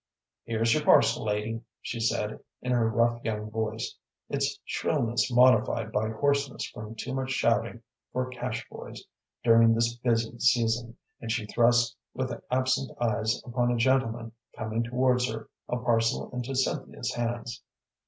"Here's 0.45 0.73
your 0.73 0.83
parcel, 0.83 1.23
lady," 1.23 1.61
she 1.79 1.99
said, 1.99 2.39
in 2.63 2.71
her 2.71 2.89
rough 2.89 3.23
young 3.23 3.51
voice, 3.51 3.95
its 4.29 4.57
shrillness 4.65 5.31
modified 5.31 5.91
by 5.91 6.09
hoarseness 6.09 6.65
from 6.71 6.95
too 6.95 7.13
much 7.13 7.29
shouting 7.29 7.83
for 8.11 8.27
cash 8.31 8.67
boys 8.67 9.03
during 9.43 9.75
this 9.75 9.95
busy 9.97 10.39
season, 10.39 10.97
and 11.19 11.31
she 11.31 11.45
thrust, 11.45 11.95
with 12.15 12.31
her 12.31 12.41
absent 12.49 12.89
eyes 12.99 13.43
upon 13.45 13.69
a 13.69 13.77
gentleman 13.77 14.31
coming 14.57 14.81
towards 14.81 15.29
her, 15.29 15.47
a 15.69 15.77
parcel 15.77 16.31
into 16.33 16.55
Cynthia's 16.55 17.13
hands. 17.13 17.61